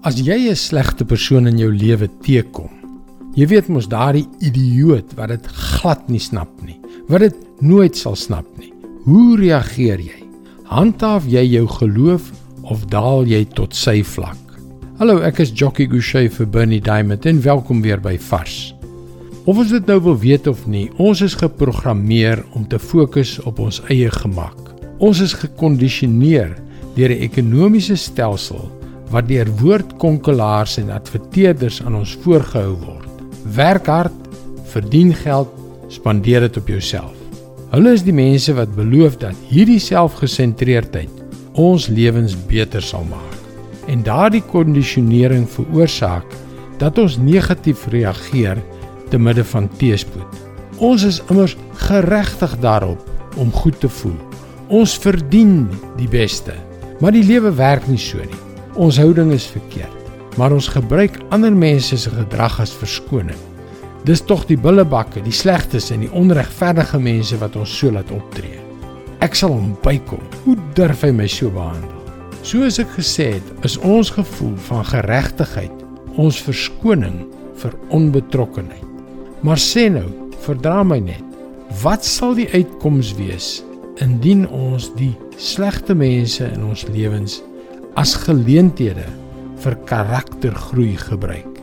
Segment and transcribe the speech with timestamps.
[0.00, 2.70] As jy 'n slegte persoon in jou lewe teekom,
[3.36, 8.16] jy weet mos daardie idioot wat dit glad nie snap nie, wat dit nooit sal
[8.16, 8.72] snap nie.
[9.04, 10.24] Hoe reageer jy?
[10.64, 12.32] Handhaaf jy jou geloof
[12.62, 14.40] of daal jy tot sy vlak?
[14.96, 18.74] Hallo, ek is Jockey Gouchee vir Bernie Diamond en welkom weer by Vars.
[19.44, 23.60] Of ons dit nou wil weet of nie, ons is geprogrammeer om te fokus op
[23.60, 24.72] ons eie gemak.
[24.98, 26.56] Ons is gekondisioneer
[26.96, 28.79] deur 'n ekonomiese stelsel
[29.10, 33.08] wat deur woordkonkelaars en adverteerders aan ons voorgehou word.
[33.54, 34.28] Werk hard,
[34.70, 35.50] verdien geld,
[35.90, 37.16] spandeer dit op jouself.
[37.70, 41.10] Hulle is die mense wat beloof dat hierdie selfgesentreerdheid
[41.58, 43.36] ons lewens beter sal maak.
[43.90, 46.26] En daardie kondisionering veroorsaak
[46.78, 48.62] dat ons negatief reageer
[49.10, 50.38] te midde van teëspoed.
[50.78, 51.56] Ons is immers
[51.86, 53.02] geregtig daarop
[53.36, 54.16] om goed te voel.
[54.70, 55.66] Ons verdien
[55.98, 56.54] die beste.
[57.00, 58.49] Maar die lewe werk nie so nie.
[58.80, 60.06] Ons houding is verkeerd,
[60.40, 63.36] maar ons gebruik ander mense se gedrag as verskoning.
[64.08, 68.56] Dis tog die bullebakke, die slegtes en die onregverdige mense wat ons so laat optree.
[69.20, 70.22] Ek sal hom bykom.
[70.46, 71.92] Hoe durf hy my so behandel?
[72.40, 77.20] Soos ek gesê het, is ons gevoel van geregtigheid ons verskoning
[77.60, 78.88] vir onbetrokkenheid.
[79.44, 80.06] Maar sê nou,
[80.40, 81.36] verdra my net.
[81.84, 83.58] Wat sal die uitkoms wees
[84.00, 87.42] indien ons die slegte mense in ons lewens
[87.94, 89.06] as geleenthede
[89.60, 91.60] vir karaktergroei gebruik.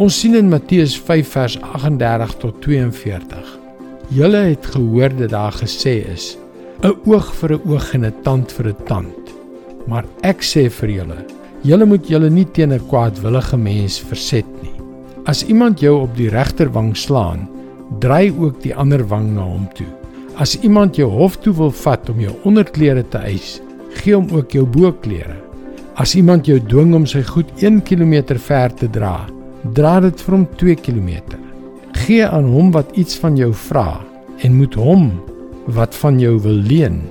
[0.00, 3.58] Ons sien in Matteus 5 vers 38 tot 42.
[4.12, 6.36] Julle het gehoor dat daar gesê is:
[6.82, 9.24] 'n oog vir 'n oog en 'n tand vir 'n tand.
[9.86, 11.20] Maar ek sê vir julle,
[11.62, 14.76] julle moet julle nie teen 'n kwaadwillige mens verset nie.
[15.24, 17.48] As iemand jou op die regterwang slaan,
[18.00, 19.86] draai ook die ander wang na hom toe.
[20.36, 23.60] As iemand jou hof toe wil vat om jou onderklere te eis,
[23.94, 25.36] gee hom ook jou boklere.
[26.00, 29.26] As iemand jou dwing om sy goed 1 km ver te dra,
[29.76, 31.10] dra dit vir hom 2 km.
[32.06, 34.00] Gee aan hom wat iets van jou vra
[34.40, 35.10] en moet hom
[35.76, 37.02] wat van jou wil leen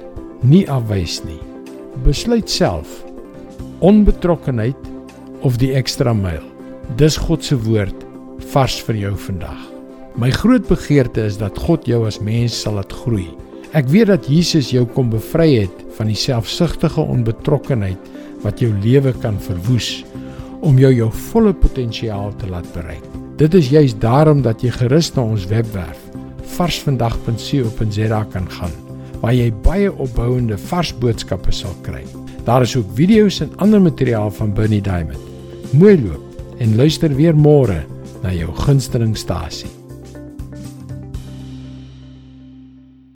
[0.42, 1.38] nie afwys nie.
[2.08, 3.04] Besluit self
[3.86, 4.90] onbetrokkenheid
[5.46, 6.42] of die ekstra myl.
[6.98, 8.02] Dis God se woord
[8.50, 9.62] vars vir jou vandag.
[10.18, 13.30] My groot begeerte is dat God jou as mens sal laat groei.
[13.78, 18.10] Ek weet dat Jesus jou kom bevry het van die selfsugtige onbetrokkenheid
[18.44, 20.04] wat jou lewe kan verwoes
[20.62, 23.06] om jou jou volle potensiaal te laat bereik.
[23.38, 26.00] Dit is juis daarom dat jy gerus na ons webwerf
[26.58, 28.74] varsvandag.co.za kan gaan
[29.22, 32.02] waar jy baie opbouende vars boodskappe sal kry.
[32.46, 35.22] Daar is ook video's en ander materiaal van Bernie Diamond.
[35.72, 37.84] Mooi loop en luister weer môre
[38.22, 39.81] na jou gunstelingstasie.